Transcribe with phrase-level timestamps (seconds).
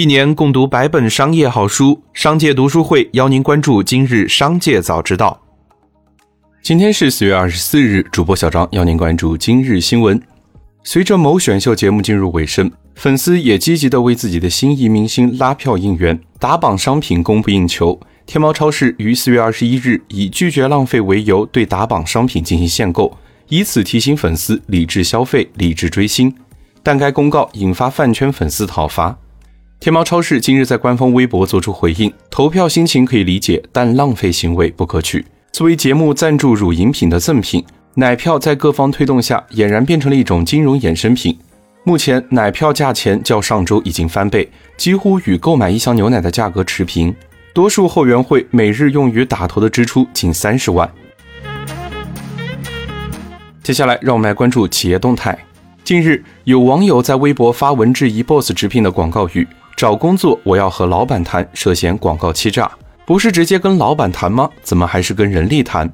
[0.00, 5.38] 一年共读百本商业好书，商界读书会邀您关注今日商界早知道。
[6.62, 10.18] 今天是四月二十四日，主播小张邀您关注今日新闻。
[10.84, 18.00] 随着某选秀节目进入尾声，粉丝也积极的为自己的心仪明星拉票应援，打榜商品供不应求。
[18.24, 23.14] 天猫超市于四月二十一日以拒绝浪费为由，对打榜商品进行限购，
[23.50, 26.34] 以此提醒粉丝理智消费、理智追星。
[26.82, 29.18] 但该公告引发饭圈粉丝讨伐。
[29.80, 35.24] 天猫超市今日在官方微博作出回应：投票心情可以理解，但浪费行为不可取。
[35.52, 41.34] 作为节目赞助乳饮品的赠品，奶票在各方推动下，俨然变成了一种金融衍生品。
[41.84, 47.14] 目前，奶票价钱较上周已经翻倍，几乎与购买一箱牛奶的价格持平。
[47.54, 50.86] 多数后援会每日用于打头的支出近三十万。
[53.62, 55.38] 接下来，让我们来关注企业动态。
[55.82, 59.48] 近日，有网友在微博发文质疑 BOSS 直聘的广告语。
[59.80, 62.70] 找工作，我要和老板谈，涉嫌广告欺诈，
[63.06, 64.46] 不是直接跟老板谈吗？
[64.62, 65.90] 怎么还是跟人力谈？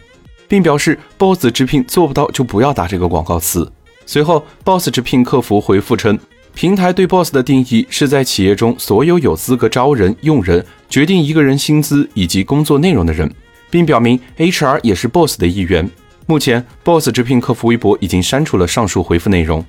[0.48, 3.70] 并表示 BOSS 直聘做不到就不要打这个广告词。
[4.04, 6.18] 随后，BOSS 直聘客服回复称，
[6.52, 13.32] 平台对 BOSS 的定义是在企业中所有有资格招人、用人、决定一个人薪资以及工作内容的人，
[13.70, 15.88] 并表明 HR 也是 BOSS 的一员。
[16.26, 19.64] 目前，BOSS 直聘客服微博已经删除了上述回复内容。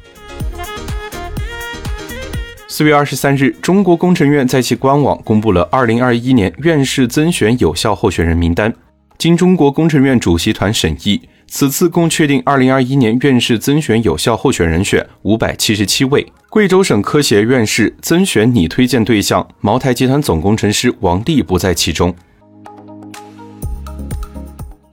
[2.78, 8.72] 四月二十三日，中国工程院在其官网公布了二零二一年院士增选有效候选人名单。
[9.17, 16.23] 经中国工程院主席团审议，此次共确定二零二一年院士增选有效候选人选五百七十七位。
[16.52, 22.14] 贵州省科协院士增选拟推荐对象茅台集团总工程师王力不在其中。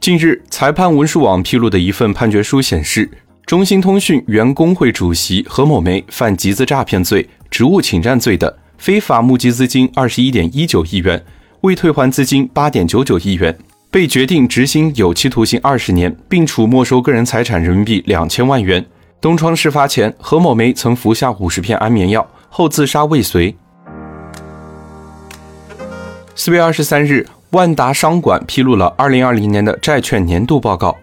[0.00, 3.10] 近日，裁判文书网披露的一份判决书显示。
[3.46, 11.24] 中兴通讯原工会主席何某梅犯集资诈骗罪、职务侵占罪的，非法募集资金二十一点一九亿元，
[11.60, 13.56] 未退还资金八点九九亿元，
[13.92, 18.84] 被决定执行有期徒刑二十年，并处没收个人财产人民币两千万元。
[19.20, 23.56] 东窗事发前，何某梅曾服下五十片安眠药，后自杀未遂。
[26.34, 30.97] 四月二十三日，万达商管披露了二零二零年的债券年度报告，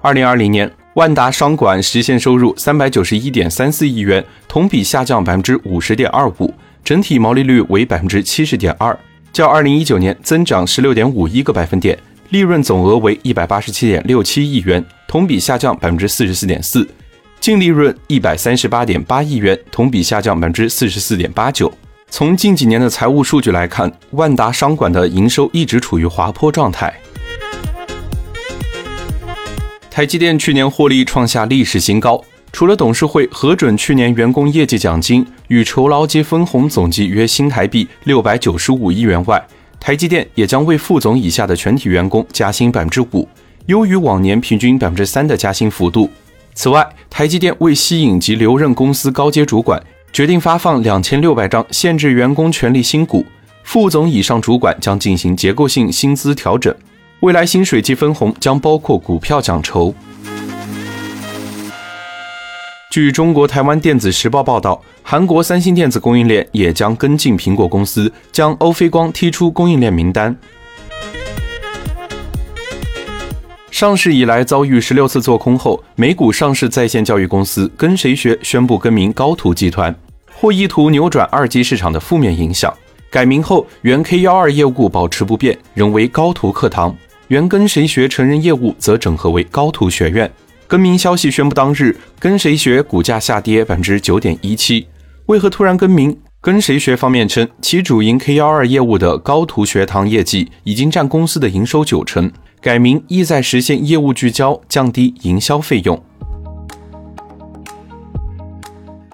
[0.00, 0.72] 二零二零年。
[1.00, 6.52] 万达商管实现收入三百九十一点三四亿元，同比下降百分之五十点二五，
[6.84, 8.94] 整体毛利率为百分之七十点二，
[9.32, 16.86] 较二零一九年增长十六点五一个百分点，利润总额为一百八十七点六七亿元，同比下降百分之四十四点四，
[17.40, 21.72] 净利润一百三十八点八亿元，同比下降百分之四十四点八九。
[22.10, 26.92] 从近几年的财务数据来看，万达商管的营收一直处于滑坡状态。
[29.90, 39.44] 台积电去年获利创下历史新高，除了董事会核准去年员工业绩奖金与酬劳及分红总计约新台币六百九十五亿元外，
[39.80, 43.28] 台积电也将为副总以下的全体员工加薪百分之五，
[43.66, 46.08] 优于往年平均百分之三的加薪幅度。
[46.54, 53.26] 此外，台积电为吸引及留任公司高阶主管，决定发放两千六百张限制员工权利新股，
[53.64, 56.72] 副总以上主管将进行结构性薪资调整。
[57.20, 59.94] 未来薪水及分红将包括股票奖酬。
[62.90, 70.34] 据中国台湾电子时报报道，韩国三星电子供应链也将跟进苹果公司，将欧菲光踢出供应链名单。
[73.70, 79.94] 上市以来遭遇十六次做空后，美股上市在线教育公司跟谁学宣布更名高途集团，
[80.34, 82.72] 或意图扭转二级市场的负面影响。
[83.10, 86.96] 改名后，原 K 幺二业务保持不变，仍为高途课堂。
[87.30, 90.28] 原跟谁学成人业务则整合为高途学院。
[90.66, 94.84] 更名消息宣布当日，跟谁学股价下跌百分之九点一七。
[95.26, 96.18] 为何突然更名？
[96.40, 102.28] 跟谁学方面称，其主营 K 幺二业务的高途学堂业绩已经占公司的营收九成，
[102.60, 106.02] 改名意在实现业务聚焦，降低营销费用。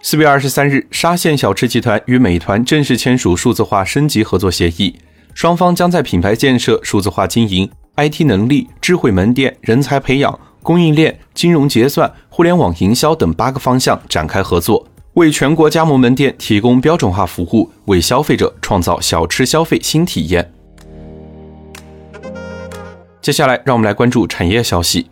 [0.01, 4.95] 四月二十三日，沙县小吃集团与美团正式签署数字化升级合作协议，
[5.35, 7.69] 双方将在品牌建设、数字化经营。
[7.97, 20.53] IT 能力、智慧门店、人才培养、供应链、金融结算、互联网营销等八个方向展开合作，为全国加盟门店提供标准化服务，为消费者创造小吃消费新体验。
[23.23, 25.07] 接下来，让我们来关注产业消息。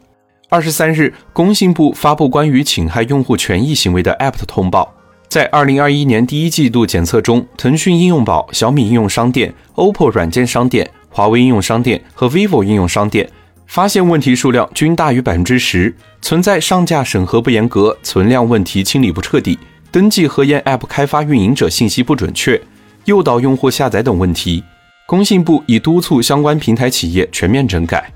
[0.51, 4.93] 二十三日，工信部发布关于侵害用户权益行为的 App 通报，
[5.29, 10.89] 在二零二一年第一季度检测中，腾讯应用宝、小米应用商店、OPPO 软件商店。
[11.17, 13.31] 华为应用商店和 vivo 应用商店
[13.69, 19.57] 发现问题数量均大于百分之十，存在上架审核不严格、存量问题清理不彻底、
[19.93, 22.61] 登记核验 App 开发运营者信息不准确、
[23.05, 24.65] 诱导用户下载等问题。
[25.07, 28.13] 工信部已督促相关平台企业全面整改。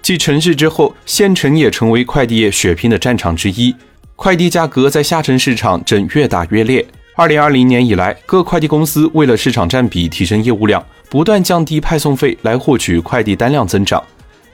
[0.00, 3.76] 继城市之后，县城也成为快递业血拼的战场之一。
[4.16, 6.86] 快递价格在下沉市场正越打越烈。
[7.14, 14.02] 二零二零年以来，各快递公司为了市场占比、提升业务量，不断降低派送费来获取快递单量增长。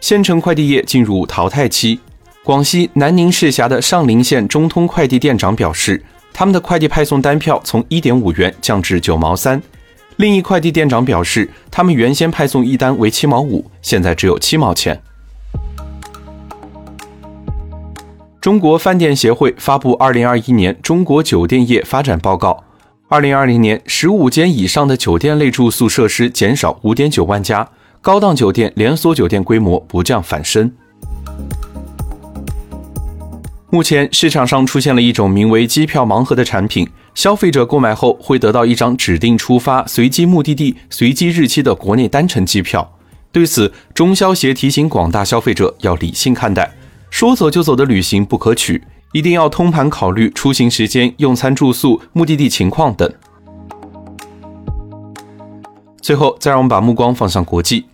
[0.00, 2.00] 县城快递业进入淘汰期。
[2.42, 6.02] 广西南宁市辖的上林县中通快递店长表示，
[6.32, 9.62] 他们的快递派送单票从一点五元降至九毛三。
[10.16, 15.00] 另一快递店长表示，他们原先派送一单为七毛五，现在只有七毛钱。
[18.40, 22.52] 中国饭店协会发布《二零二一年中国酒店业发展报告》，
[23.08, 27.68] 二零二零年，十五间以上的酒店类住宿设施减少五点九万家，
[28.00, 30.70] 高档酒店、连锁酒店规模不降反升。
[33.70, 42.94] 目前市场上出现了一种名为“机票盲盒”的产品，消费者购买后会得到一张指定出发、随机目的地、随机日期的国内单程机票。
[43.32, 46.72] 对此，中消协提醒广大消费者要理性看待，
[47.10, 48.82] 说走就走的旅行不可取，
[49.12, 53.10] 一定要通盘考虑出行时间、用餐住宿、目的地情况等。
[56.00, 57.86] 最后，再让我们把目光放向国际。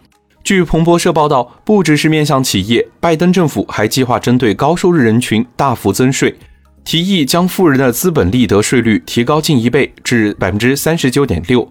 [0.42, 6.36] 据彭博社报道，不只是面向企业，拜登政府还计划针对高收入人群大幅增税，
[6.84, 11.66] 提议将富人的资本利得税率提高近一倍至百分之三十九点六，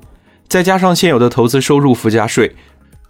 [0.47, 2.55] 再加上现有的投资收入附加税，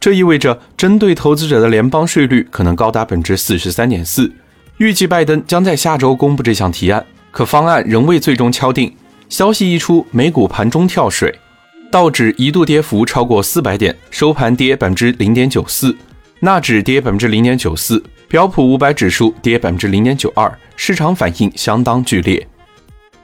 [0.03, 4.29] 这意味着针对投资者的联邦税率可能高达百分之四十三点四。
[4.75, 8.93] 预计拜登将在下周公布这项提案，可方案仍未最终敲定。
[9.29, 11.33] 消息一出，美股盘中跳水。
[11.89, 15.95] 道指一度跌幅超过四百点，收盘跌百分之零点九四；
[16.41, 22.45] 纳指跌百分之零点九四；标普五百指数跌百分之零点九二，市场反应相当剧烈。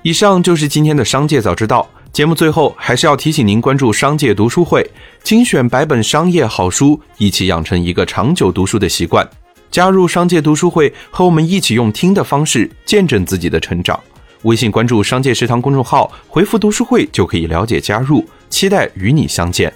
[0.02, 1.90] 以上就是今天的商界早知道。
[2.12, 4.90] 节目最后还是要提醒您关注商界读书会，
[5.24, 9.28] 精选百本商业好书，一起养成一个长久读书的习惯。
[9.72, 13.98] 加入商界读书会，和我们一起用听的方式见证自己的成长。
[14.42, 18.26] 微信关注“商界食堂”公众号，回复“读书会”就可以了解加入。
[18.50, 19.72] 期待与你相见。